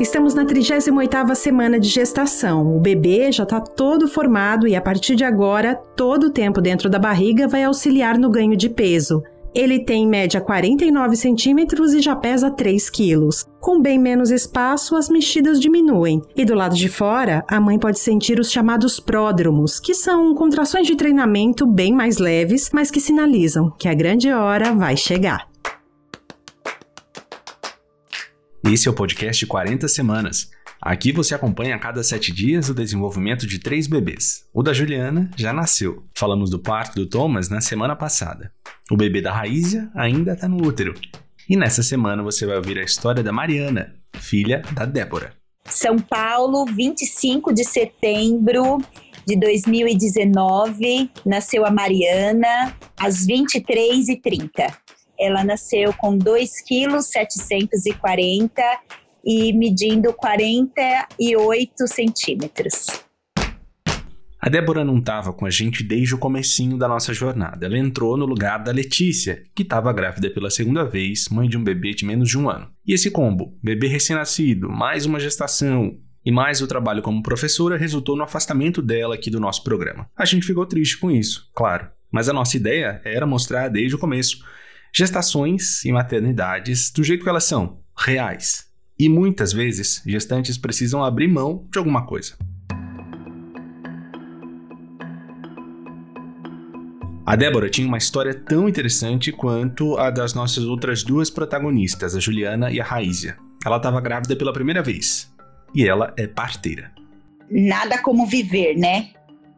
[0.00, 2.74] Estamos na 38ª semana de gestação.
[2.74, 6.88] O bebê já está todo formado e a partir de agora, todo o tempo dentro
[6.88, 9.22] da barriga vai auxiliar no ganho de peso.
[9.54, 13.44] Ele tem em média 49 centímetros e já pesa 3 quilos.
[13.60, 16.22] Com bem menos espaço, as mexidas diminuem.
[16.34, 20.86] E do lado de fora, a mãe pode sentir os chamados pródromos, que são contrações
[20.86, 25.51] de treinamento bem mais leves, mas que sinalizam que a grande hora vai chegar.
[28.64, 30.48] Esse é o podcast 40 Semanas.
[30.80, 34.46] Aqui você acompanha a cada sete dias o desenvolvimento de três bebês.
[34.54, 36.04] O da Juliana já nasceu.
[36.14, 38.52] Falamos do parto do Thomas na semana passada.
[38.88, 40.94] O bebê da Raízia ainda está no útero.
[41.48, 45.34] E nessa semana você vai ouvir a história da Mariana, filha da Débora.
[45.64, 48.78] São Paulo, 25 de setembro
[49.26, 54.72] de 2019, nasceu a Mariana às 23h30.
[55.22, 58.60] Ela nasceu com 2 quilos 740
[59.24, 62.86] e medindo 48 centímetros.
[64.40, 67.64] A Débora não estava com a gente desde o comecinho da nossa jornada.
[67.64, 71.62] Ela entrou no lugar da Letícia, que estava grávida pela segunda vez, mãe de um
[71.62, 72.68] bebê de menos de um ano.
[72.84, 78.16] E esse combo, bebê recém-nascido, mais uma gestação e mais o trabalho como professora, resultou
[78.16, 80.10] no afastamento dela aqui do nosso programa.
[80.16, 81.88] A gente ficou triste com isso, claro.
[82.10, 84.44] Mas a nossa ideia era mostrar desde o começo
[84.94, 88.66] gestações e maternidades do jeito que elas são, reais.
[88.98, 92.36] E muitas vezes, gestantes precisam abrir mão de alguma coisa.
[97.24, 102.20] A Débora tinha uma história tão interessante quanto a das nossas outras duas protagonistas, a
[102.20, 103.38] Juliana e a Raízia.
[103.64, 105.32] Ela estava grávida pela primeira vez
[105.74, 106.92] e ela é parteira.
[107.50, 109.10] Nada como viver, né?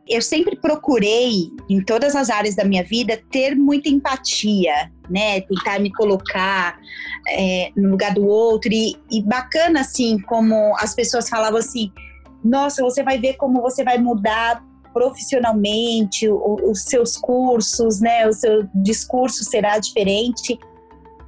[0.06, 5.40] Eu sempre procurei, em todas as áreas da minha vida, ter muita empatia, né?
[5.42, 6.78] Tentar me colocar
[7.28, 8.72] é, no lugar do outro.
[8.72, 11.92] E, e bacana, assim, como as pessoas falavam assim:
[12.42, 14.62] nossa, você vai ver como você vai mudar
[14.92, 18.28] profissionalmente, o, os seus cursos, né?
[18.28, 20.58] O seu discurso será diferente.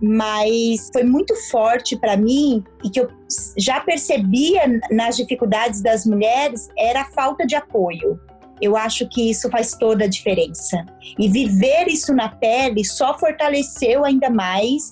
[0.00, 3.08] Mas foi muito forte para mim e que eu
[3.56, 8.20] já percebia nas dificuldades das mulheres era a falta de apoio
[8.60, 10.84] eu acho que isso faz toda a diferença.
[11.18, 14.90] E viver isso na pele só fortaleceu ainda mais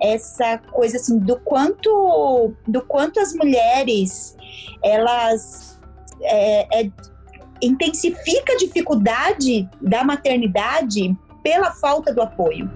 [0.00, 4.36] essa coisa assim do quanto do quanto as mulheres
[4.82, 5.80] elas
[6.22, 6.90] é, é,
[7.62, 12.70] intensifica a dificuldade da maternidade pela falta do apoio.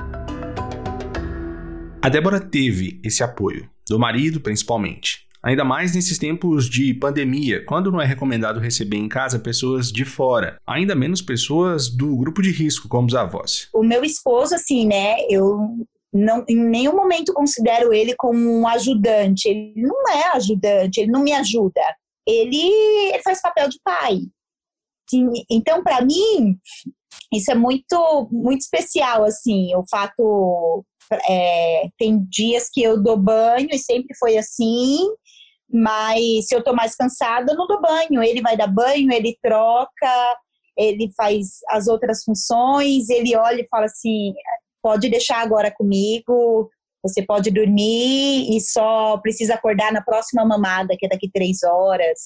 [2.03, 7.91] A Débora teve esse apoio do marido principalmente Ainda mais nesses tempos de pandemia, quando
[7.91, 12.51] não é recomendado receber em casa pessoas de fora, ainda menos pessoas do grupo de
[12.51, 13.69] risco, como os avós.
[13.73, 15.79] O meu esposo, assim, né, eu
[16.13, 19.49] não, em nenhum momento considero ele como um ajudante.
[19.49, 21.81] Ele não é ajudante, ele não me ajuda.
[22.27, 22.61] Ele,
[23.13, 24.21] ele faz papel de pai.
[25.51, 26.59] Então, para mim,
[27.33, 30.85] isso é muito, muito especial, assim, o fato
[31.29, 34.99] é, tem dias que eu dou banho e sempre foi assim,
[35.73, 38.23] mas se eu tô mais cansada, eu não dou banho.
[38.23, 40.37] Ele vai dar banho, ele troca,
[40.77, 44.35] ele faz as outras funções, ele olha e fala assim:
[44.83, 46.69] pode deixar agora comigo,
[47.03, 52.19] você pode dormir e só precisa acordar na próxima mamada, que é daqui três horas.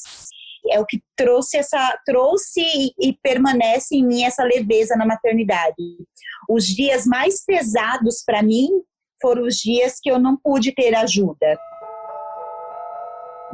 [0.70, 2.62] É o que trouxe essa trouxe
[2.98, 5.74] e permanece em mim essa leveza na maternidade.
[6.48, 8.70] Os dias mais pesados para mim
[9.20, 11.58] foram os dias que eu não pude ter ajuda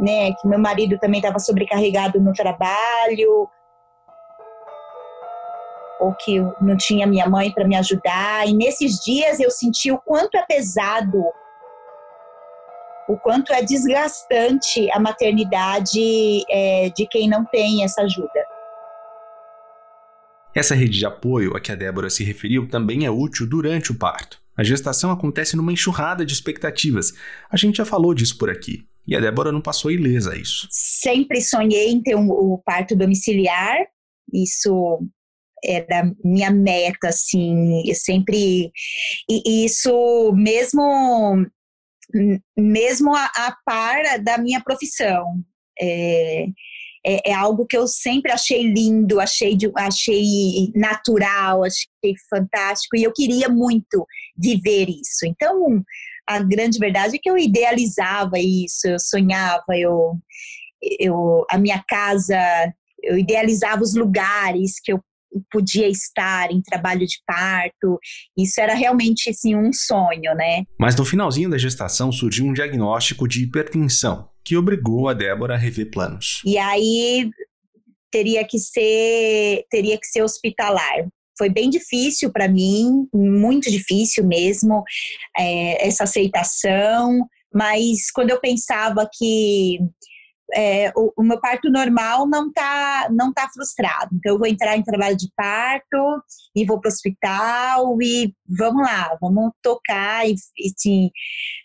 [0.01, 0.33] né?
[0.35, 3.49] Que meu marido também estava sobrecarregado no trabalho,
[6.01, 8.49] ou que não tinha minha mãe para me ajudar.
[8.49, 11.23] E nesses dias eu senti o quanto é pesado,
[13.09, 18.47] o quanto é desgastante a maternidade é, de quem não tem essa ajuda.
[20.55, 23.95] Essa rede de apoio a que a Débora se referiu também é útil durante o
[23.95, 24.41] parto.
[24.57, 27.13] A gestação acontece numa enxurrada de expectativas.
[27.51, 28.85] A gente já falou disso por aqui.
[29.11, 30.69] E a Débora não passou ilesa a isso.
[30.71, 33.77] Sempre sonhei em ter um, o parto domiciliar.
[34.33, 35.01] Isso
[35.65, 38.71] era minha meta, assim, eu sempre
[39.29, 41.45] e isso mesmo
[42.57, 45.25] mesmo a, a par da minha profissão.
[45.79, 46.47] É,
[47.05, 53.13] é, é, algo que eu sempre achei lindo, achei, achei natural, achei fantástico e eu
[53.13, 55.25] queria muito viver isso.
[55.25, 55.83] Então,
[56.31, 60.17] a grande verdade é que eu idealizava isso, eu sonhava, eu,
[61.01, 62.39] eu a minha casa,
[63.03, 65.01] eu idealizava os lugares que eu
[65.51, 67.99] podia estar em trabalho de parto.
[68.39, 70.65] Isso era realmente assim um sonho, né?
[70.79, 74.29] Mas no finalzinho da gestação surgiu um diagnóstico de hipertensão.
[74.45, 76.41] que obrigou a Débora a rever planos.
[76.45, 77.29] E aí
[78.11, 81.07] teria que ser teria que ser hospitalar.
[81.41, 84.85] Foi bem difícil para mim, muito difícil mesmo,
[85.39, 87.27] é, essa aceitação.
[87.51, 89.79] Mas quando eu pensava que
[90.53, 94.15] é, o, o, meu parto normal não tá, não tá frustrado.
[94.15, 96.23] Então, eu vou entrar em trabalho de parto
[96.55, 100.29] e vou para o hospital e vamos lá, vamos tocar.
[100.29, 101.11] E, e sim,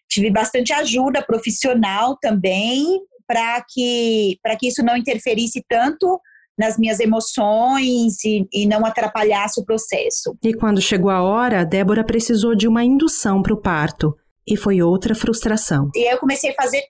[0.09, 6.21] tive bastante ajuda profissional também para que, que isso não interferisse tanto
[6.57, 10.37] nas minhas emoções e, e, não atrapalhasse o processo.
[10.43, 14.15] E quando chegou a hora, Débora precisou de uma indução para o parto.
[14.47, 15.89] E foi outra frustração.
[15.95, 16.83] E aí eu comecei a fazer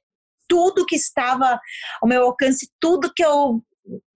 [0.48, 1.60] tudo que estava
[2.02, 3.62] ao meu alcance, tudo que eu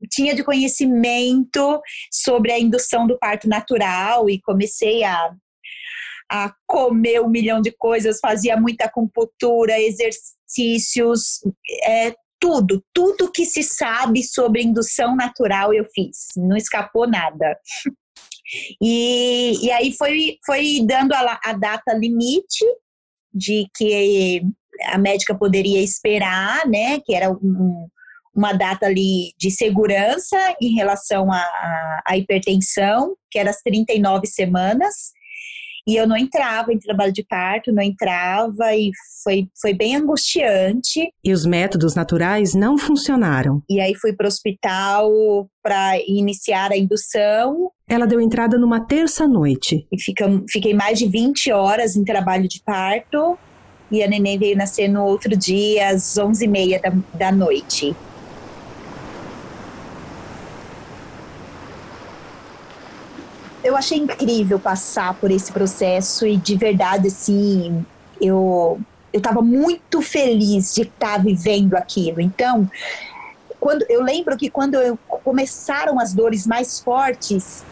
[0.09, 1.81] tinha de conhecimento
[2.11, 5.31] sobre a indução do parto natural e comecei a,
[6.29, 11.39] a comer um milhão de coisas, fazia muita acupuntura, exercícios,
[11.83, 17.57] é, tudo, tudo que se sabe sobre indução natural eu fiz, não escapou nada.
[18.81, 22.65] E, e aí foi, foi dando a, a data limite
[23.33, 24.41] de que
[24.85, 27.87] a médica poderia esperar, né, que era um,
[28.33, 35.11] uma data ali de segurança em relação à hipertensão, que era as 39 semanas,
[35.89, 38.91] e eu não entrava em trabalho de parto, não entrava e
[39.23, 41.11] foi, foi bem angustiante.
[41.23, 43.63] E os métodos naturais não funcionaram.
[43.67, 45.11] E aí fui para o hospital
[45.63, 47.71] para iniciar a indução.
[47.87, 49.87] Ela deu entrada numa terça-noite.
[49.91, 53.35] E fica, fiquei mais de 20 horas em trabalho de parto
[53.91, 57.95] e a neném veio nascer no outro dia, às 11h30 da, da noite.
[63.63, 67.85] Eu achei incrível passar por esse processo e de verdade, assim,
[68.21, 68.79] eu
[69.11, 72.21] eu estava muito feliz de estar tá vivendo aquilo.
[72.21, 72.69] Então,
[73.59, 77.63] quando eu lembro que quando eu, começaram as dores mais fortes,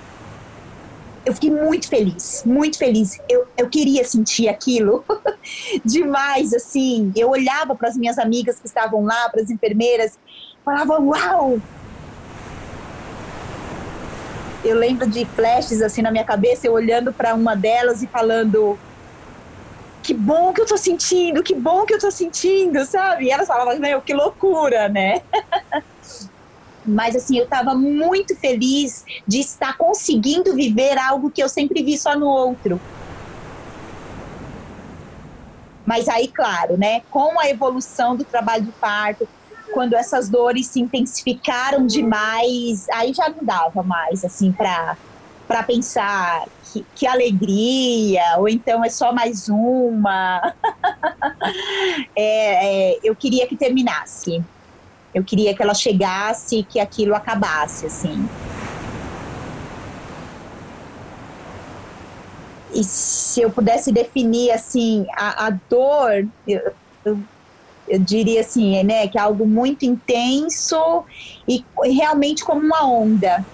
[1.25, 3.19] eu fiquei muito feliz, muito feliz.
[3.29, 5.03] Eu, eu queria sentir aquilo
[5.85, 7.11] demais, assim.
[7.15, 10.17] Eu olhava para as minhas amigas que estavam lá, para as enfermeiras,
[10.63, 11.59] falava: Uau!
[14.63, 18.77] Eu lembro de flashes assim na minha cabeça, eu olhando para uma delas e falando:
[20.01, 23.25] Que bom que eu tô sentindo, que bom que eu tô sentindo, sabe?
[23.25, 25.21] E elas falavam: Meu, que loucura, né?
[26.87, 31.97] mas assim, eu estava muito feliz de estar conseguindo viver algo que eu sempre vi
[31.97, 32.79] só no outro.
[35.85, 39.27] Mas aí, claro, né, com a evolução do trabalho de parto,
[39.77, 44.97] quando essas dores se intensificaram demais, aí já não dava mais, assim, para
[45.47, 50.51] para pensar que, que, alegria, ou então é só mais uma.
[52.17, 54.43] é, é, eu queria que terminasse.
[55.13, 58.27] Eu queria que ela chegasse que aquilo acabasse, assim.
[62.73, 66.73] E se eu pudesse definir, assim, a, a dor, eu,
[67.87, 71.03] eu, diria assim, né, que é algo muito intenso
[71.47, 73.45] e realmente como uma onda.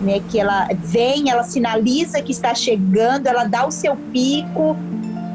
[0.00, 4.76] Né, que ela vem, ela sinaliza que está chegando, ela dá o seu pico,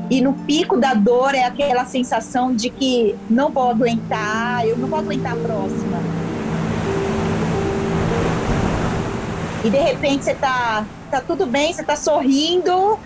[0.10, 4.88] e no pico da dor é aquela sensação de que não vou aguentar, eu não
[4.88, 5.98] vou aguentar a próxima.
[9.64, 12.98] E de repente você tá, tá tudo bem, você tá sorrindo,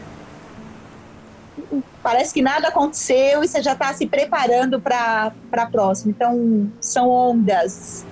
[2.01, 6.13] parece que nada aconteceu e você já está se preparando para a próxima.
[6.15, 8.05] Então, são ondas,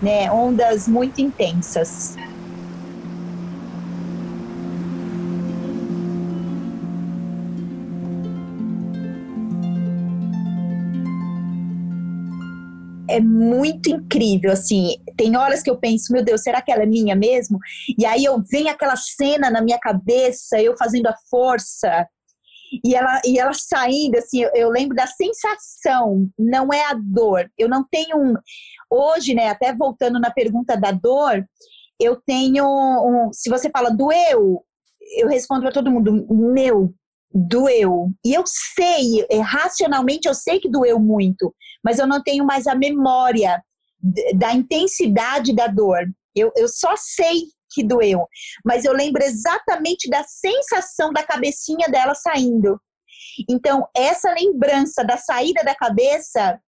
[0.00, 0.30] né?
[0.30, 2.14] Ondas muito intensas.
[13.08, 14.96] é muito incrível, assim.
[15.16, 17.58] Tem horas que eu penso, meu Deus, será que ela é minha mesmo?
[17.98, 22.06] E aí eu venho aquela cena na minha cabeça, eu fazendo a força,
[22.84, 27.50] e ela, e ela saindo, assim, eu, eu lembro da sensação, não é a dor.
[27.56, 28.34] Eu não tenho um.
[28.90, 31.46] Hoje, né, até voltando na pergunta da dor,
[32.00, 32.64] eu tenho.
[32.66, 34.64] Um, se você fala doeu,
[35.18, 36.92] eu respondo para todo mundo, meu,
[37.32, 38.10] doeu.
[38.24, 41.54] E eu sei, é, racionalmente eu sei que doeu muito,
[41.84, 43.62] mas eu não tenho mais a memória
[44.34, 46.06] da intensidade da dor.
[46.34, 48.26] Eu, eu só sei que doeu,
[48.64, 52.80] mas eu lembro exatamente da sensação da cabecinha dela saindo.
[53.48, 56.60] Então, essa lembrança da saída da cabeça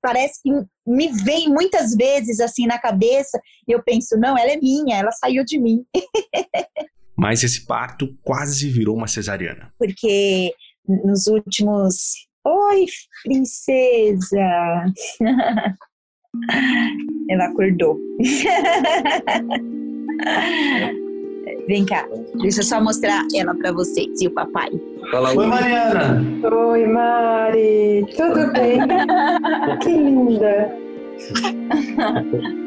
[0.00, 0.50] parece que
[0.86, 5.12] me vem muitas vezes assim na cabeça e eu penso, não, ela é minha, ela
[5.12, 5.84] saiu de mim.
[7.16, 9.72] Mas esse parto quase virou uma cesariana.
[9.78, 10.52] Porque
[10.86, 12.12] nos últimos.
[12.44, 12.86] Oi,
[13.24, 14.84] princesa!
[17.28, 18.00] Ela acordou.
[21.68, 22.06] Vem cá,
[22.40, 24.70] deixa eu só mostrar ela para vocês e o papai.
[25.10, 26.24] Fala, Oi, Mariana!
[26.42, 28.06] Oi, Mari!
[28.16, 28.78] Tudo bem?
[29.82, 30.72] que linda!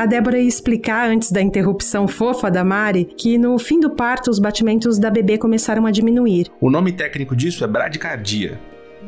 [0.00, 4.30] A Débora ia explicar antes da interrupção fofa da Mari que no fim do parto
[4.30, 6.46] os batimentos da bebê começaram a diminuir.
[6.58, 8.58] O nome técnico disso é bradicardia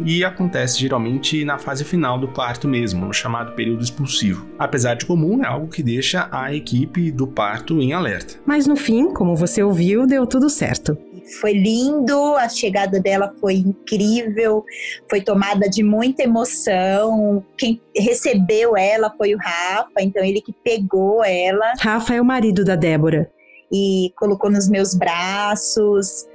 [0.04, 4.46] e acontece geralmente na fase final do parto mesmo, no chamado período expulsivo.
[4.58, 8.34] Apesar de comum, é algo que deixa a equipe do parto em alerta.
[8.44, 10.99] Mas no fim, como você ouviu, deu tudo certo.
[11.40, 14.64] Foi lindo, a chegada dela foi incrível,
[15.08, 17.44] foi tomada de muita emoção.
[17.56, 21.72] Quem recebeu ela foi o Rafa, então ele que pegou ela.
[21.78, 23.30] Rafa é o marido da Débora.
[23.72, 26.26] E colocou nos meus braços.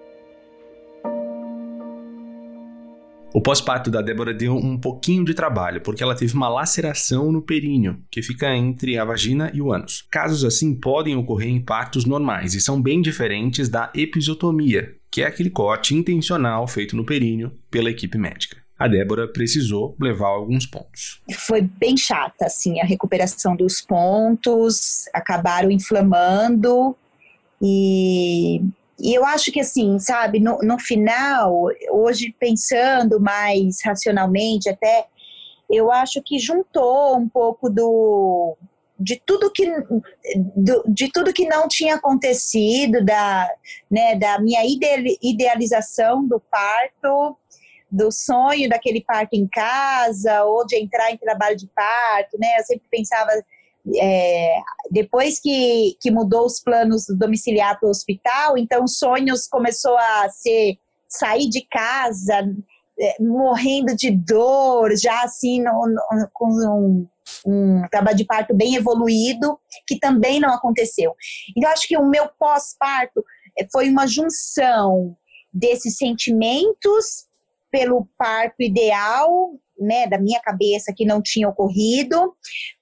[3.37, 7.39] O pós-parto da Débora deu um pouquinho de trabalho, porque ela teve uma laceração no
[7.39, 10.07] períneo, que fica entre a vagina e o ânus.
[10.09, 15.27] Casos assim podem ocorrer em partos normais e são bem diferentes da episiotomia, que é
[15.27, 18.57] aquele corte intencional feito no períneo pela equipe médica.
[18.75, 21.21] A Débora precisou levar alguns pontos.
[21.31, 26.95] Foi bem chata, assim, a recuperação dos pontos, acabaram inflamando
[27.61, 28.63] e
[28.99, 35.05] e eu acho que assim, sabe, no, no final, hoje pensando mais racionalmente, até
[35.69, 38.57] eu acho que juntou um pouco do
[38.99, 39.63] de tudo que
[40.87, 43.47] de tudo que não tinha acontecido da
[43.91, 44.61] né da minha
[45.21, 47.37] idealização do parto
[47.91, 52.65] do sonho daquele parto em casa ou de entrar em trabalho de parto né eu
[52.65, 53.29] sempre pensava
[53.95, 54.57] é,
[54.91, 60.29] depois que, que mudou os planos do domiciliar para o hospital, então sonhos começou a
[60.29, 62.47] ser sair de casa,
[62.99, 67.07] é, morrendo de dor, já assim, no, no, com um,
[67.45, 71.15] um trabalho de parto bem evoluído, que também não aconteceu.
[71.55, 73.23] Então, acho que o meu pós-parto
[73.57, 75.15] é, foi uma junção
[75.53, 77.25] desses sentimentos
[77.71, 82.33] pelo parto ideal né, da minha cabeça que não tinha ocorrido,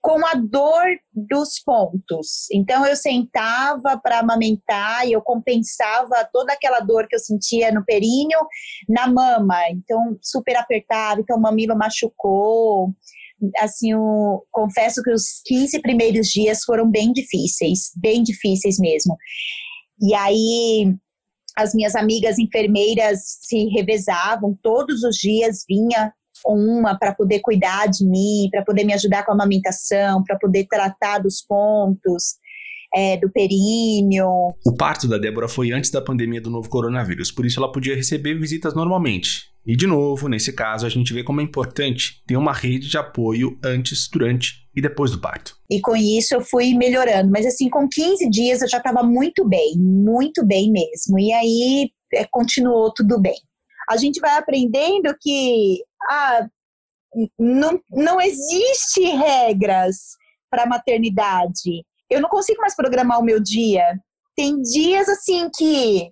[0.02, 2.50] com a dor dos pontos.
[2.52, 7.84] Então eu sentava para amamentar e eu compensava toda aquela dor que eu sentia no
[7.84, 8.40] períneo
[8.88, 9.58] na mama.
[9.72, 12.94] Então super apertava, então o mamilo machucou.
[13.60, 13.90] Assim,
[14.52, 19.18] confesso que os 15 primeiros dias foram bem difíceis, bem difíceis mesmo.
[20.02, 20.96] E aí
[21.56, 26.14] as minhas amigas enfermeiras se revezavam, todos os dias vinha
[26.46, 30.66] uma para poder cuidar de mim, para poder me ajudar com a amamentação, para poder
[30.70, 32.36] tratar dos pontos.
[32.98, 34.54] É, do períneo.
[34.66, 37.94] O parto da Débora foi antes da pandemia do novo coronavírus, por isso ela podia
[37.94, 39.50] receber visitas normalmente.
[39.66, 42.98] E de novo, nesse caso, a gente vê como é importante ter uma rede de
[42.98, 45.58] apoio antes, durante e depois do parto.
[45.70, 49.48] E com isso eu fui melhorando, mas assim, com 15 dias eu já estava muito
[49.48, 51.18] bem, muito bem mesmo.
[51.18, 53.36] E aí é, continuou tudo bem.
[53.90, 56.48] A gente vai aprendendo que ah,
[57.40, 60.16] não, não existe regras
[60.50, 61.84] para maternidade.
[62.10, 64.00] Eu não consigo mais programar o meu dia.
[64.36, 66.12] Tem dias assim que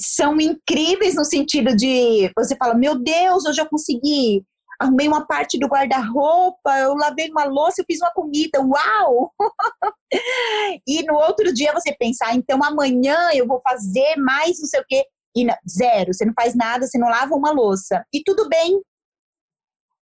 [0.00, 4.44] são incríveis no sentido de você fala, meu Deus, hoje eu consegui,
[4.80, 9.32] arrumei uma parte do guarda-roupa, eu lavei uma louça, eu fiz uma comida, uau!
[10.86, 14.80] e no outro dia você pensar, ah, então amanhã eu vou fazer mais não sei
[14.80, 15.04] o quê.
[15.34, 18.04] E não, zero, você não faz nada, você não lava uma louça.
[18.12, 18.80] E tudo bem,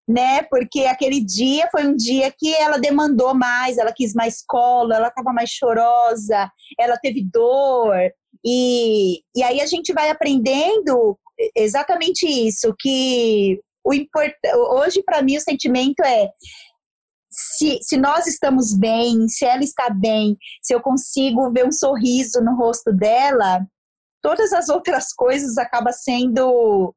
[0.09, 0.43] né?
[0.43, 5.09] Porque aquele dia foi um dia que ela demandou mais, ela quis mais colo, ela
[5.09, 7.97] estava mais chorosa, ela teve dor.
[8.45, 11.19] E, e aí a gente vai aprendendo
[11.57, 14.33] exatamente isso, que o import...
[14.73, 16.29] hoje para mim o sentimento é
[17.31, 22.43] se, se nós estamos bem, se ela está bem, se eu consigo ver um sorriso
[22.43, 23.65] no rosto dela,
[24.23, 26.95] todas as outras coisas acabam sendo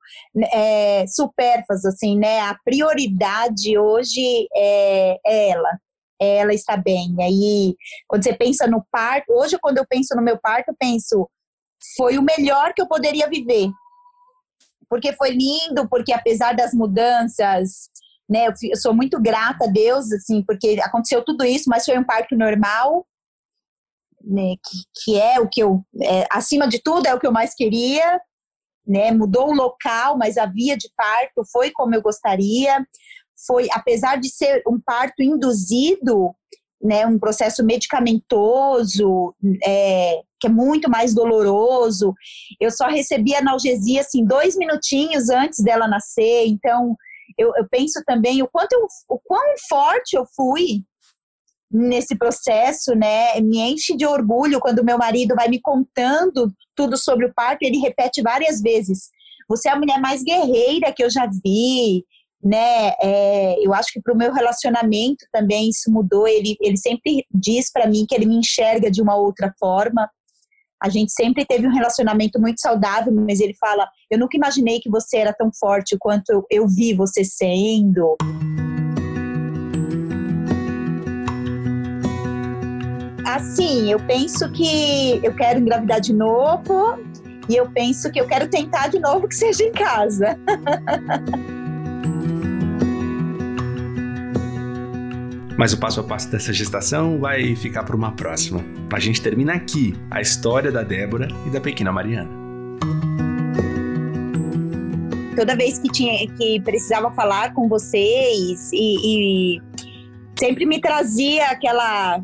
[0.54, 2.42] é, supérfluas, assim, né?
[2.42, 5.80] A prioridade hoje é, é ela.
[6.22, 7.16] É ela está bem.
[7.20, 7.76] Aí,
[8.08, 11.30] quando você pensa no parto, hoje, quando eu penso no meu parto, eu penso,
[11.98, 13.70] foi o melhor que eu poderia viver.
[14.90, 17.90] Porque foi lindo, porque apesar das mudanças,
[18.30, 22.04] né, eu sou muito grata a Deus, assim, porque aconteceu tudo isso, mas foi um
[22.04, 23.06] parto normal,
[24.24, 27.32] né, que, que é o que eu, é, acima de tudo, é o que eu
[27.32, 28.20] mais queria,
[28.86, 32.86] né, mudou o local, mas a via de parto foi como eu gostaria,
[33.46, 36.34] foi, apesar de ser um parto induzido,
[36.82, 39.34] né, um processo medicamentoso,
[39.66, 42.14] é, que é muito mais doloroso.
[42.60, 46.96] Eu só recebi analgesia assim dois minutinhos antes dela nascer, então
[47.38, 50.84] eu, eu penso também o quanto eu, o quão forte eu fui
[51.74, 53.40] nesse processo, né?
[53.42, 57.64] Me enche de orgulho quando meu marido vai me contando tudo sobre o parto.
[57.64, 59.10] Ele repete várias vezes:
[59.50, 62.06] "Você é a mulher mais guerreira que eu já vi."
[62.44, 62.92] né?
[63.02, 66.28] É, eu acho que para o meu relacionamento também isso mudou.
[66.28, 70.10] Ele, ele sempre diz para mim que ele me enxerga de uma outra forma.
[70.82, 74.90] A gente sempre teve um relacionamento muito saudável, mas ele fala: Eu nunca imaginei que
[74.90, 78.18] você era tão forte quanto eu, eu vi você sendo.
[83.34, 87.00] Assim, eu penso que eu quero engravidar de novo
[87.50, 90.38] e eu penso que eu quero tentar de novo que seja em casa.
[95.58, 98.64] Mas o passo a passo dessa gestação vai ficar para uma próxima.
[98.92, 102.30] A gente termina aqui a história da Débora e da pequena Mariana.
[105.36, 109.62] Toda vez que tinha que precisava falar com vocês e, e
[110.38, 112.22] sempre me trazia aquela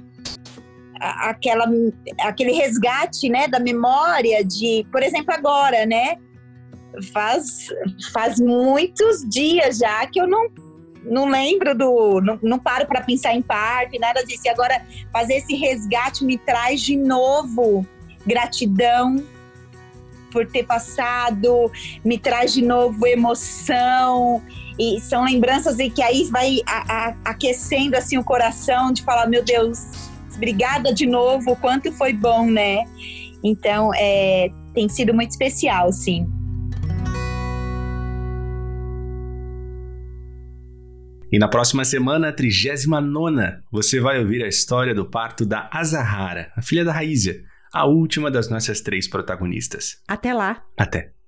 [1.00, 1.66] aquela
[2.22, 6.18] aquele resgate, né, da memória de, por exemplo, agora, né?
[7.14, 7.68] Faz
[8.12, 10.50] faz muitos dias já que eu não
[11.04, 12.22] não lembro do.
[12.22, 14.44] Não, não paro para pensar em parto, nada disso.
[14.46, 17.86] E agora fazer esse resgate me traz de novo
[18.26, 19.24] gratidão
[20.32, 21.72] por ter passado,
[22.04, 24.42] me traz de novo emoção.
[24.78, 26.60] E são lembranças e que aí vai
[27.26, 30.09] aquecendo assim o coração de falar, meu Deus,
[30.40, 32.86] obrigada de novo, quanto foi bom, né?
[33.44, 36.26] Então, é, tem sido muito especial, sim.
[41.32, 46.62] E na próxima semana, 39, você vai ouvir a história do parto da Azahara, a
[46.62, 50.02] filha da Raízia, a última das nossas três protagonistas.
[50.08, 50.64] Até lá!
[50.76, 51.19] Até!